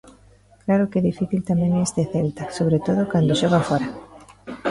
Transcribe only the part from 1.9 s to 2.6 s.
Celta,